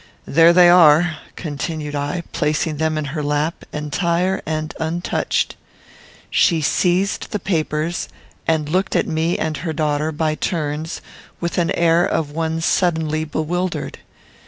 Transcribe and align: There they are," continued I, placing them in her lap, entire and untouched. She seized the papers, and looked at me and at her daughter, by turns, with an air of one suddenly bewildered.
There 0.25 0.51
they 0.51 0.67
are," 0.67 1.17
continued 1.35 1.93
I, 1.93 2.23
placing 2.31 2.77
them 2.77 2.97
in 2.97 3.05
her 3.13 3.21
lap, 3.21 3.65
entire 3.71 4.41
and 4.47 4.73
untouched. 4.79 5.55
She 6.31 6.59
seized 6.59 7.29
the 7.29 7.37
papers, 7.37 8.09
and 8.47 8.67
looked 8.67 8.95
at 8.95 9.05
me 9.07 9.37
and 9.37 9.57
at 9.57 9.63
her 9.63 9.73
daughter, 9.73 10.11
by 10.11 10.33
turns, 10.33 11.01
with 11.39 11.59
an 11.59 11.69
air 11.73 12.03
of 12.03 12.31
one 12.31 12.61
suddenly 12.61 13.25
bewildered. 13.25 13.99